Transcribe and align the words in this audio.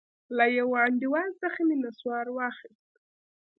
له 0.37 0.45
يوه 0.57 0.79
انډيوال 0.87 1.29
څخه 1.41 1.59
مې 1.67 1.75
نسوار 1.83 2.25
واخيست. 2.31 2.91